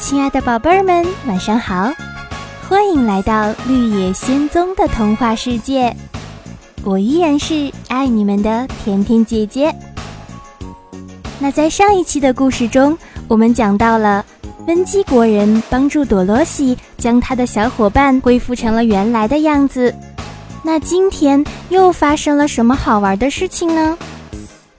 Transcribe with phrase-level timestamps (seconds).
[0.00, 1.92] 亲爱的宝贝儿们，晚上好！
[2.66, 5.94] 欢迎来到绿野仙踪的童话世界，
[6.82, 9.72] 我依然是爱你们的甜甜姐姐。
[11.38, 12.96] 那在上一期的故事中，
[13.28, 14.24] 我们讲到了
[14.66, 19.94] 温基国人帮助朵罗西将他的小伙伴恢复成了原来的样子。
[20.62, 23.98] 那今天又发生了什么好玩的事情呢？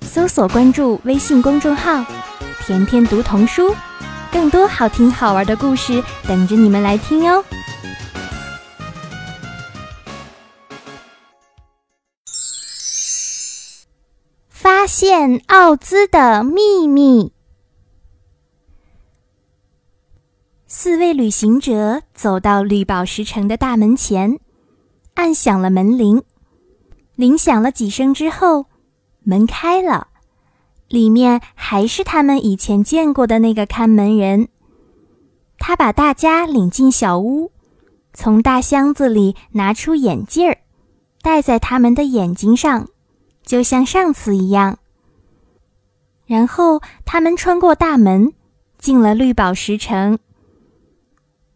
[0.01, 2.03] 搜索关注微信公众号
[2.65, 3.73] “甜甜读童书”。
[4.31, 7.43] 更多好听好玩的故事等着你们来听哦！
[14.47, 17.33] 发现奥兹的秘密。
[20.65, 24.39] 四位旅行者走到绿宝石城的大门前，
[25.15, 26.23] 按响了门铃。
[27.15, 28.67] 铃响了几声之后，
[29.23, 30.07] 门开了。
[30.91, 34.49] 里面还是他们以前见过的那个看门人。
[35.57, 37.51] 他把大家领进小屋，
[38.13, 40.57] 从大箱子里拿出眼镜儿，
[41.21, 42.87] 戴在他们的眼睛上，
[43.43, 44.79] 就像上次一样。
[46.25, 48.33] 然后他们穿过大门，
[48.77, 50.19] 进了绿宝石城。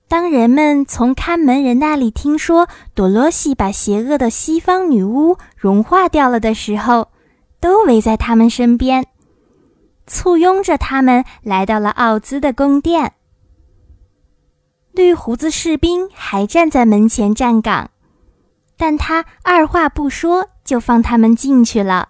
[0.07, 7.09] 当人们从看门人那里听说多罗西把邪恶的西方女巫融化掉了的时候，
[7.59, 9.07] 都围在他们身边。
[10.07, 13.13] 簇拥着他们来到了奥兹的宫殿。
[14.91, 17.91] 绿胡子士兵还站在门前站岗，
[18.77, 22.09] 但他二话不说就放他们进去了。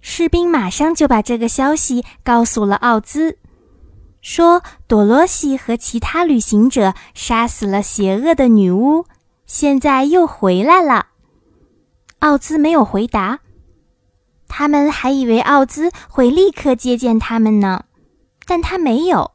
[0.00, 3.38] 士兵马上就把这个消息告诉了奥兹，
[4.22, 9.04] 说朵罗西和其他旅行者杀死了邪恶的女巫，
[9.46, 11.08] 现在又回来了。
[12.20, 13.40] 奥兹没有回答。
[14.48, 17.84] 他们还以为奥兹会立刻接见他们呢，
[18.46, 19.32] 但他没有。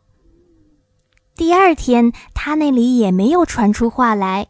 [1.36, 4.48] 第二天，他那里也没有传出话来。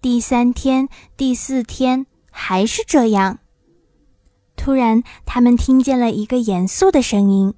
[0.00, 3.38] 第三天、第四天还是这样。
[4.56, 7.54] 突然，他们听见了一个严肃的声音，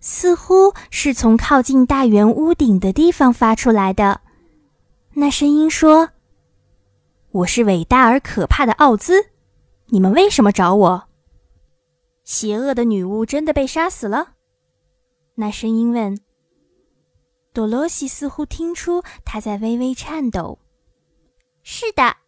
[0.00, 4.20] 似乎是从靠近大圆屋顶的地方发出来的。
[5.14, 6.10] 那声音说
[7.30, 9.26] ：“我是伟大而可怕的奥兹，
[9.88, 11.04] 你们为什么找我？”
[12.30, 14.34] 邪恶的女巫真的被杀死了？
[15.34, 16.16] 那声音问。
[17.52, 20.60] 多罗西似乎听出她在微微颤抖。
[21.64, 22.18] 是的，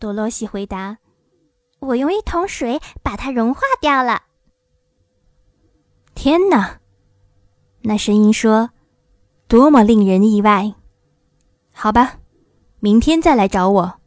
[0.00, 0.98] 多罗西回答。
[1.78, 4.24] 我用一桶水把它融化掉了。
[6.16, 6.80] 天哪！
[7.82, 8.70] 那声音说
[9.46, 10.74] ：“多么令人意外！”
[11.70, 12.18] 好吧，
[12.80, 14.00] 明天再来找我，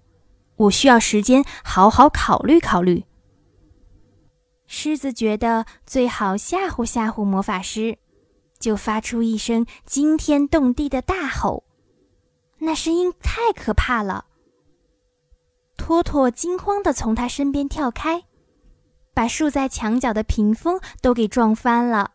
[0.58, 3.06] 我需要时间好好考虑考虑。
[4.72, 7.98] 狮子觉得最好吓唬吓唬魔法师，
[8.60, 11.64] 就发出一声惊天动地的大吼。
[12.60, 14.26] 那声音太可怕了。
[15.76, 18.26] 托托惊慌地从他身边跳开，
[19.16, 22.12] 把竖在墙角的屏风都给撞翻了。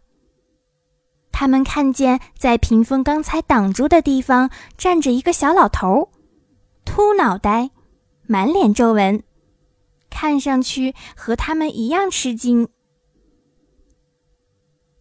[1.32, 4.48] 他们看见在屏风刚才挡住的地方
[4.78, 6.12] 站着一个小老头，
[6.84, 7.70] 秃脑袋，
[8.28, 9.24] 满脸皱纹。
[10.14, 12.68] 看上去和他们一样吃惊。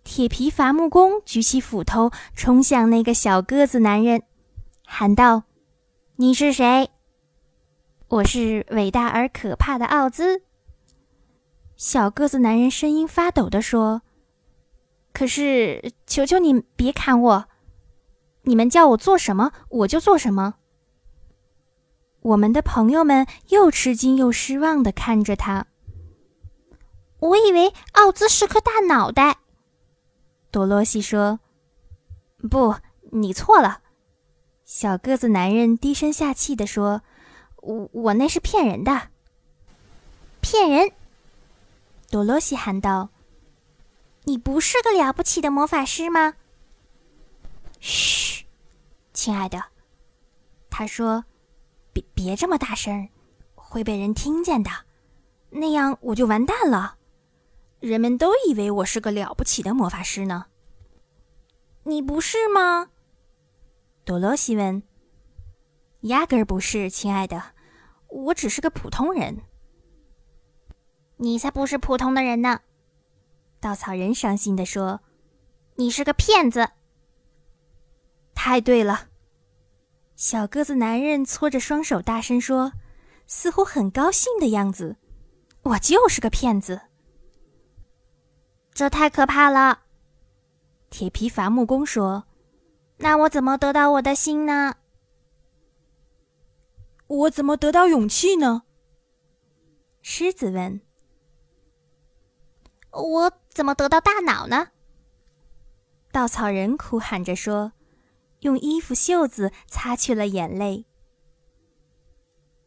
[0.03, 4.24] 铁皮伐木工举起斧头，冲向那个小个子男人，
[4.84, 5.44] 喊道
[6.18, 6.90] ：“你是谁
[8.09, 10.41] ？”“我是伟大而可怕的奥兹。”
[11.78, 14.01] 小个子男人声音发抖地说
[15.13, 17.45] ：“可是，求求你别砍我！
[18.41, 20.56] 你们叫我做什么，我就做什么。”
[22.23, 25.67] 我们的朋友们又吃惊又失望的看着他。
[27.19, 29.39] 我以为奥兹是颗大脑袋。
[30.50, 31.41] 多罗西说
[32.50, 32.75] ：“不，
[33.12, 33.81] 你错了。”
[34.63, 37.01] 小个子男人低声下气的说
[37.62, 39.09] ：“我我那是骗人的。”
[40.39, 40.91] 骗人！
[42.09, 43.09] 多罗西喊道
[44.24, 46.36] ：“你不是个了不起的魔法师吗？”
[47.81, 48.45] 嘘，
[49.13, 49.65] 亲爱的，
[50.69, 51.25] 他说。
[51.94, 53.07] 别别这么大声，
[53.56, 54.69] 会被人听见的，
[55.50, 56.98] 那样我就完蛋了。
[57.80, 60.48] 人们都以为我是个了不起的魔法师呢。
[61.84, 62.90] 你不是吗？
[64.04, 64.84] 多罗西问。
[66.01, 67.54] 压根儿不是，亲爱的，
[68.07, 69.42] 我只是个普通人。
[71.18, 72.62] 你才不是普通的人呢！
[73.60, 75.00] 稻草人伤心的说
[75.75, 76.69] ：“你是个骗子。”
[78.36, 79.10] 太对了。
[80.15, 82.71] 小个子男人搓着双手，大声说，
[83.27, 84.98] 似乎很高兴的样子
[85.63, 86.81] ：“我就是个骗子。”
[88.74, 89.81] 这太可怕了。
[90.89, 92.25] 铁皮伐木工说
[92.98, 94.75] ：“那我怎么得到我的心呢？
[97.07, 98.63] 我怎么得到勇气呢？
[100.01, 100.81] 狮子问。
[102.92, 104.69] 我怎么得到大脑呢？
[106.12, 107.74] 稻草人哭喊着说，
[108.44, 110.86] 用衣服袖子擦去了眼泪。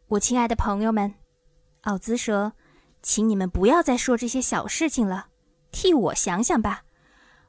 [0.08, 1.14] 我亲爱的朋友们，
[1.82, 2.52] 奥兹说，
[3.02, 5.28] 请你们不要再说这些小事情了，
[5.70, 6.84] 替我想想吧。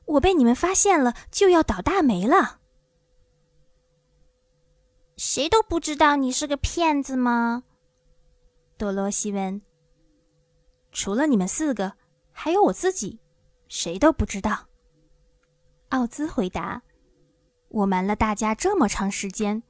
[0.06, 2.60] 我被你们发现了，就要倒大霉了。
[5.18, 7.64] 谁都不知道你是个骗子吗？
[8.78, 9.62] 多罗西问。
[10.92, 11.94] 除了你们四个，
[12.32, 13.20] 还有我自己，
[13.68, 14.68] 谁都不知道。
[15.90, 16.82] 奥兹回答
[17.70, 19.64] ：“我瞒了大家这么长时间，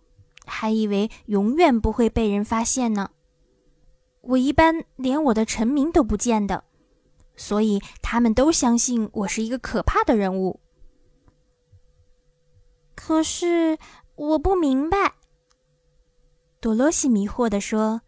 [0.45, 3.11] 还以为永远不会被人发现呢。
[4.21, 6.63] 我一般连我的臣民都不见的，
[7.35, 10.59] 所以他们都相信我是一个可怕的人物。
[12.95, 13.77] 可是
[14.15, 15.15] 我不明白。”
[16.59, 18.01] 多罗西迷惑地说：“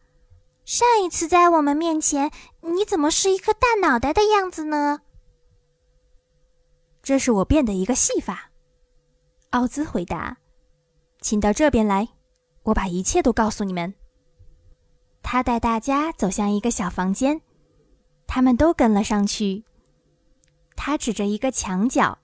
[0.65, 2.31] 上一次在我们面前，
[2.61, 5.01] 你怎么是一颗大脑袋的样子呢？”
[7.01, 8.48] 这是我变的一个戏法。”
[9.51, 10.37] 奥兹回答。
[11.21, 12.07] “请到这边来，
[12.63, 13.93] 我把一切都告诉你们。”
[15.23, 17.41] 他带大家走向一个小房间，
[18.27, 19.63] 他们都跟了上去。
[20.75, 22.19] 他指着一个墙角，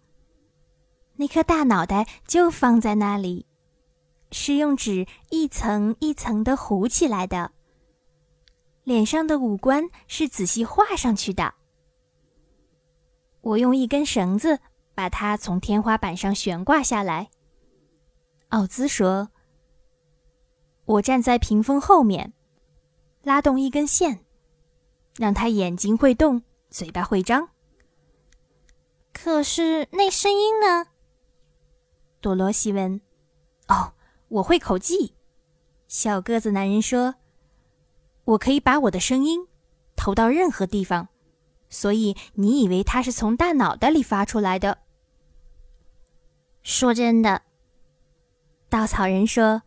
[1.16, 3.45] 那颗大脑袋就放在那里。
[4.31, 7.51] 是用纸一层一层的糊起来的。
[8.83, 11.54] 脸上的五官是仔细画上去的。
[13.42, 14.60] 我用一根绳子
[14.95, 17.30] 把它从天花板上悬挂下来。
[18.50, 19.30] 奥兹说
[20.86, 22.33] ：“我站在屏风后面，
[23.21, 24.25] 拉动一根线，
[25.18, 27.50] 让他眼睛会动，嘴巴会张。
[29.13, 30.88] 可是那声音呢？”
[32.19, 33.00] 多罗西问。
[33.69, 33.91] “哦。”
[34.27, 35.13] 我会口技，
[35.88, 37.15] 小个子男人说
[38.25, 39.48] ：“我可以把我的声音
[39.95, 41.09] 投到任何地方，
[41.69, 44.80] 所以你以为它是从大脑袋里发出来的？”
[46.65, 47.44] 说真的，
[48.69, 49.62] 稻草人说：“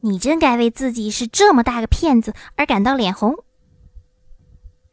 [0.00, 3.42] 你真该为自己是这么大个骗子而感到脸红。”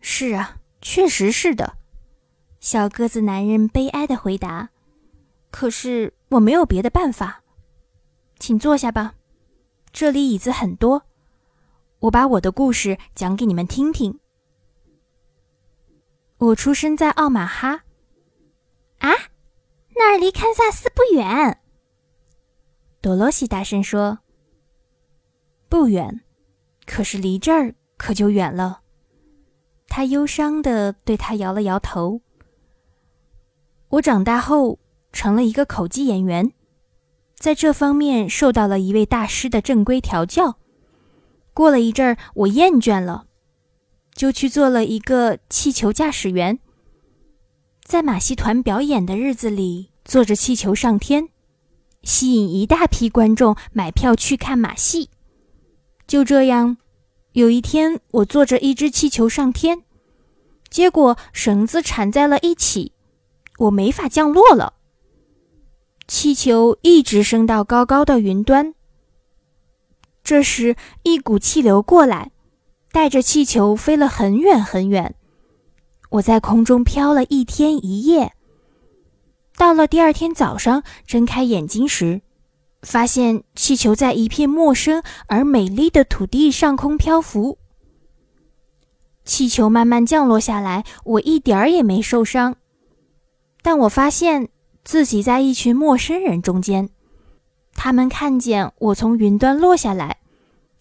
[0.02, 1.78] 是啊，确实是的，
[2.60, 4.70] 小个子男人悲哀的回答
[5.52, 7.44] ：“可是我没有别的办法。”
[8.40, 9.14] 请坐下吧，
[9.94, 11.04] 这里椅子很多。
[12.00, 14.20] 我把我的故事讲给你们听听。
[16.40, 17.85] 我出生在奥马哈。
[20.26, 21.60] 离堪萨斯不远。
[23.00, 24.18] 多罗西大声说
[25.70, 26.22] ：“不远，
[26.88, 28.82] 可是离这儿可就远了。”
[29.88, 32.22] 他忧伤的对他摇了摇头。
[33.90, 34.80] 我长大后
[35.14, 36.52] 成了一个口技演员。
[37.36, 40.58] 在这方面受到了一位大师的正规调教。
[41.54, 43.28] 过了一阵儿，我厌倦了，
[44.16, 46.58] 就去做了一个气球驾驶员。
[47.84, 51.30] 在马戏团表演的日子里，坐着气球上天，
[52.04, 55.10] 吸引一大批观众买票去看马戏。
[56.08, 56.78] 就这样，
[57.32, 59.82] 有一天我坐着一只气球上天，
[60.70, 62.94] 结果绳子缠在了一起，
[63.58, 64.76] 我没法降落了。
[66.08, 68.76] 气球一直升到高高的云端。
[70.24, 72.32] 这时，一股气流过来，
[72.92, 75.16] 带着气球飞了很远很远。
[76.12, 78.34] 我在空中飘了一天一夜。
[79.58, 82.22] 到了第二天早上，睁开眼睛时，
[82.82, 87.58] 发现气球在一片陌生而美丽的土地上空漂浮。
[89.24, 92.56] 气球慢慢降落下来，我一点儿也没受伤，
[93.62, 94.50] 但我发现。
[94.88, 96.90] 自己在一群陌生人中间，
[97.74, 100.18] 他们看见我从云端落下来，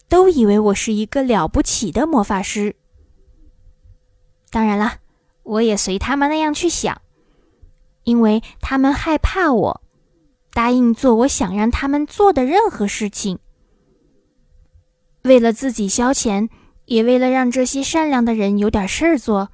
[0.07, 2.75] 都以为我是一个了不起的魔法师。
[4.51, 4.99] 当然了，
[5.41, 7.01] 我也随他们那样去想，
[8.05, 9.81] 因为他们害怕我，
[10.53, 13.37] 答应做我想让他们做的任何事情。
[15.23, 16.47] 为了自己消遣，
[16.85, 19.49] 也为了让这些善良的人有点事儿做，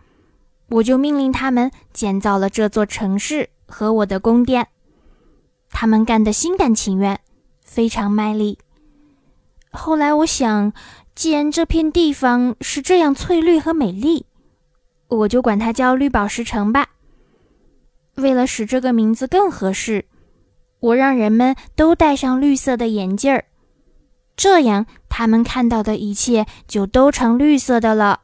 [0.69, 3.49] 我就命令他们建造了这座城市。
[3.73, 4.67] 和我的宫殿，
[5.69, 7.21] 他们干得心甘情愿，
[7.63, 8.59] 非常卖力。
[9.71, 10.73] 后来我想，
[11.15, 14.25] 既然这片地方是这样翠绿和美丽，
[15.07, 16.89] 我就管它叫绿宝石城吧。
[18.21, 20.05] 为了使这个名字更合适，
[20.79, 23.45] 我让人们都戴上绿色的眼镜儿，
[24.35, 28.21] 这样他们看到的一切就都成绿色的了。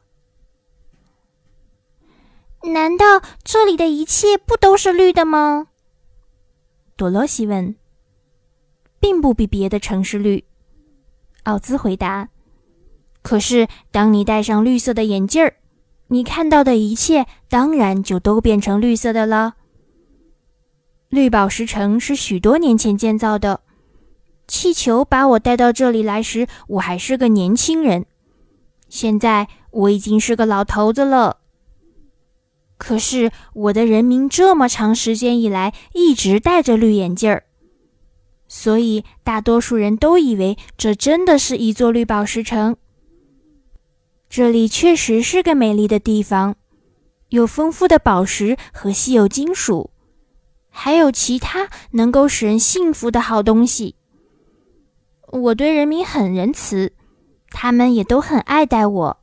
[2.62, 5.68] 难道这里的一切不都是绿的吗？
[6.96, 7.76] 多罗西问。
[9.00, 10.44] 并不比别的城市绿。
[11.44, 12.30] 奥兹回答
[13.22, 15.54] ：“可是，当你戴上绿色的眼镜儿，
[16.08, 19.54] 你看到的一切当然就都变成绿色的了。
[21.10, 23.62] 绿宝石城是许多年前建造的，
[24.46, 28.04] 气球把我带到这里来时，我还是个年轻人。
[28.90, 31.38] 现在我已经是个老头子了。
[32.76, 37.44] 可是，我的人民这么长时间以来一直戴着绿眼镜儿。”
[38.46, 42.76] 所以，大多数人都以为这真的是一座绿宝石城。
[44.28, 46.56] 这里确实是个美丽的地方，
[47.30, 49.90] 有丰富的宝石和稀有金属，
[50.80, 53.96] 还有其他能够使人幸福的好东西。
[55.26, 56.92] 我对人民很仁慈，
[57.50, 59.18] 他们也都很爱戴我。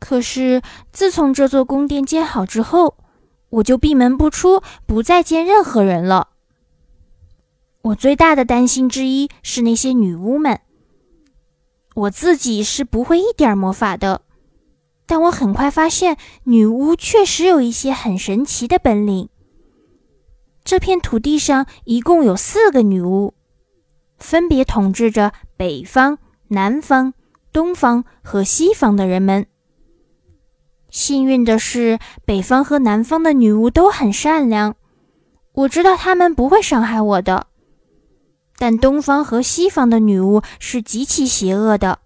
[0.00, 0.60] 可是，
[0.90, 2.96] 自从这座宫殿建好之后，
[3.48, 6.30] 我就闭门不出，不再见任何人了。
[7.82, 10.60] 我最大的担心之一是那些女巫们。
[11.94, 14.22] 我自己是不会一点魔法的，
[15.06, 19.28] 但我很快发现女巫确实有一些很神奇的本领。
[20.68, 23.32] 这片土地上一共有四个女巫，
[24.18, 27.14] 分别统治着北方、南方、
[27.54, 29.46] 东方和西方的人们。
[30.90, 34.74] 幸运的是，北方和南方的女巫都很善良，
[35.52, 37.46] 我知道她们不会伤害我的。
[38.58, 42.00] 但东方和西方的女巫是极其邪恶的。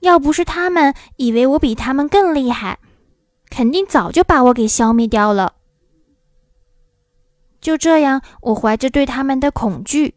[0.00, 2.78] 要不是他们以为我比他们更厉害，
[3.48, 5.54] 肯定早就把我给消灭掉了。
[7.60, 10.14] 就这样，我怀着对他们的恐惧，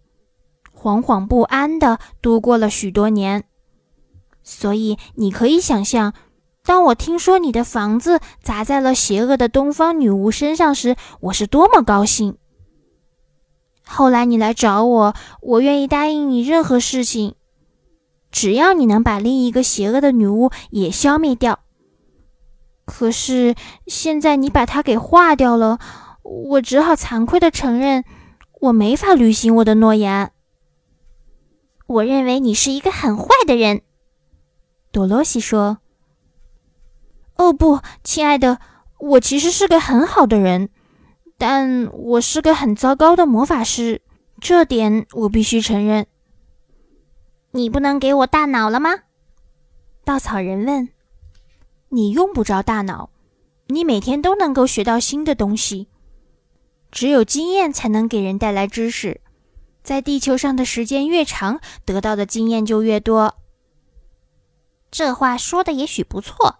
[0.75, 3.43] 惶惶不安地度过了许多年。
[4.43, 6.13] 所以，你可以想象，
[6.63, 12.37] 当我听说你的房子砸在了邪恶的东方女巫身上时，我是多么高兴。
[13.85, 17.35] 后来你来找我，我愿意答应你任何事情，
[18.31, 21.59] 只要你能把另一个邪恶的女巫也消灭掉。
[22.85, 23.55] 可是
[23.87, 25.79] 现在你把它给化掉了，
[26.23, 28.03] 我只好惭愧的承认，
[28.59, 30.31] 我没法履行我的诺言。
[31.87, 33.81] 我认为你是一个很坏的人，
[34.91, 35.79] 多罗西说。
[37.35, 38.59] 哦不，亲爱的，
[38.99, 40.69] 我其实是个很好的人。
[41.37, 44.03] 但我是个很糟糕的魔法师，
[44.39, 46.05] 这点我必须承认。
[47.49, 48.91] 你不能给我大脑了吗？
[50.05, 50.89] 稻草人问。
[51.89, 53.09] 你用不着大脑，
[53.67, 55.89] 你每天都能够学到新的东西。
[56.91, 59.21] 只有经验才能给人带来知识，
[59.81, 63.35] 在地球上的时间越长，得到的经验就越多。
[64.91, 66.59] 这话说的也许不错，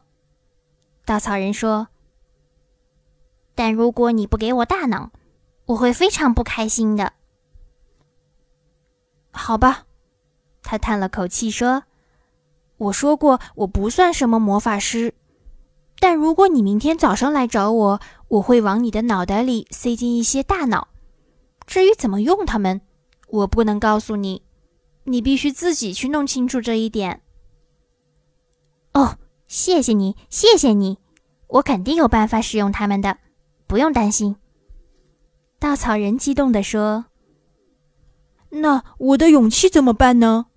[1.06, 1.90] 稻草人说。
[3.54, 5.12] 但如果你不给我大脑，
[5.66, 7.12] 我会非常不开心的。
[9.32, 9.86] 好吧，
[10.64, 11.84] 他叹了口气说
[12.78, 15.14] ：“我说过我不算什么魔法师，
[16.00, 20.88] 但如果你明天早上来找我，我会往你的脑袋里塞进一些大脑。
[21.66, 22.80] 至于怎么用它们，
[23.28, 24.44] 我不能告诉你，
[25.04, 27.22] 你必须自己去弄清楚这一点。”
[28.94, 30.98] 哦，谢谢你，谢谢你，
[31.48, 33.18] 我肯定有办法使用它们的。
[33.68, 34.38] 不用担心，
[35.60, 37.06] 稻草人激动地说
[38.52, 40.48] ：“那我的勇气怎么办呢？”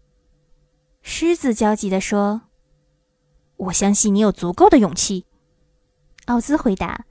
[1.03, 2.43] 狮子焦急地说
[3.57, 5.27] ：“我相信你有足够的勇气。”
[6.27, 7.07] 奥兹回答：“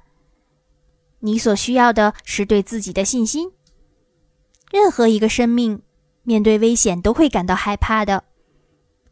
[1.26, 3.52] 你所需要的是对自己的信心。
[4.72, 5.82] 任何一个生命
[6.24, 8.26] 面对危险都会感到害怕的。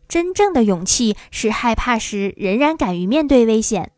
[0.10, 3.92] 真正的勇气是害怕时仍然敢于面对危险，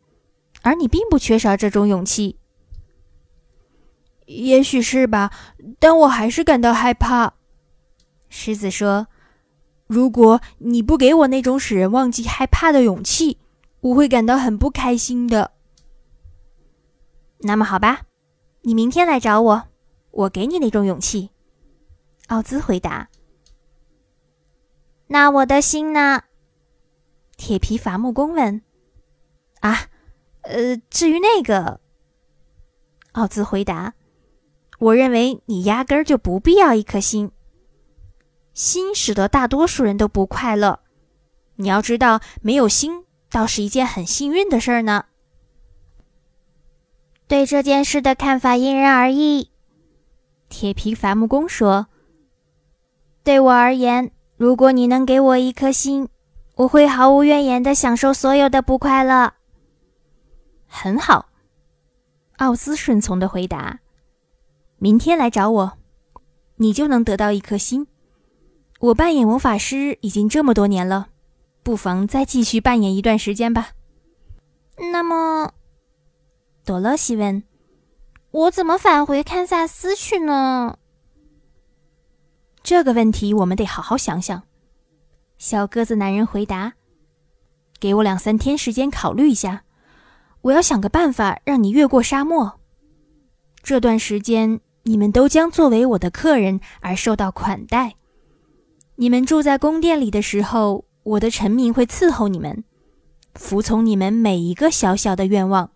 [0.62, 2.38] 而你并不缺少这种勇气。”
[4.26, 5.30] 也许是吧，
[5.80, 7.34] 但我还是感到害怕。
[8.28, 9.08] 狮子说
[9.88, 13.38] ：“如果你不给我那种使人忘记害怕的勇气，
[13.80, 15.50] 我会感到很不开心的。”
[17.44, 18.06] 那么好吧，
[18.62, 19.68] 你明天来找我，
[20.10, 21.30] 我给你那种勇气。”
[22.28, 23.08] 奥兹回答。
[25.08, 26.22] “那我的心呢？”
[27.36, 28.62] 铁皮伐木工问。
[29.60, 29.88] “啊，
[30.40, 31.80] 呃，至于那个。”
[33.12, 33.94] 奥兹回答。
[34.80, 37.30] 我认为你压根儿就不必要一颗心。
[38.52, 40.80] 心使得大多数人都不快乐。
[41.56, 45.06] 你要知道，没有心倒是一件很幸运的事儿呢。
[47.26, 49.50] 对这件事的看法因人而异。
[50.48, 51.86] 铁皮伐木工说
[53.24, 56.08] ：“对我而言，如果你能给我一颗心，
[56.56, 59.32] 我会毫无怨言的享受所有的不快乐。”
[60.68, 61.26] 很好，
[62.36, 63.80] 奥斯顺从的回答。
[64.78, 65.78] 明天来找我，
[66.56, 67.86] 你就能得到一颗心。
[68.80, 71.08] 我扮演魔法师已经这么多年了，
[71.62, 73.70] 不妨再继续扮演一段时间吧。
[74.92, 75.52] 那么，
[76.64, 77.42] 多洛西问
[78.32, 80.78] ：“我怎么返回堪萨斯去呢？”
[82.64, 84.42] 这个问题我们得好好想想。
[85.36, 86.72] 小个子男人回答
[87.78, 89.64] ：“给我两三天时间考虑一下，
[90.40, 92.58] 我要想个办法让你越过沙漠。
[93.62, 97.96] 这段时间，你们都将作为我的客人而受到款待。
[98.96, 102.64] 你们住在宫殿里的时候，我的臣民会伺候你们。”
[103.34, 105.72] 服从你们每一个小小的愿望，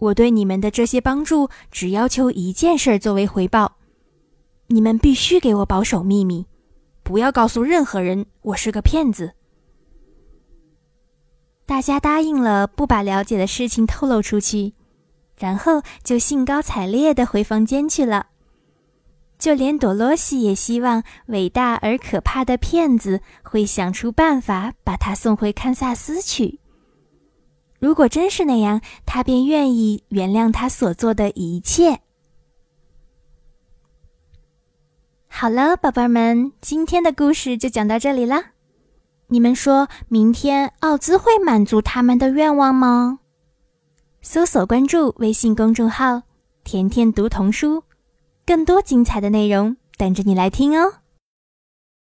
[0.00, 3.76] 我对你们的这些帮助只要求一件事作为回报：
[4.68, 6.46] 你们必须给我保守秘密，
[7.02, 9.32] 不要告诉任何人我是个骗子。
[11.66, 14.72] 大家答应了，不把了解的事情透露出去，
[15.36, 18.28] 然后就兴高采烈的回房间去了。
[19.38, 26.58] 就连朵洛西也希望伟大而可怕的骗子会想出办法把他送回堪萨斯去。
[27.80, 32.00] 如果真是那样，他便愿意原谅他所做的一切。
[35.26, 38.52] 好了，宝贝们，今天的故事就讲到这里啦。
[39.28, 43.20] 你们说明天奥兹会满足他们的愿望吗？
[44.20, 46.24] 搜索关注微信公众号
[46.62, 47.84] “甜甜读童书”。
[48.44, 50.99] 更多精彩的内容等着你来听哦！